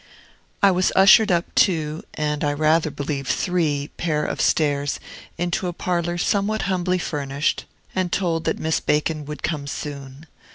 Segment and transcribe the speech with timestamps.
[0.63, 4.99] I was ushered up two (and I rather believe three) pair of stairs
[5.37, 10.25] into a parlor somewhat humbly furnished, and told that Miss Bacon would come soon.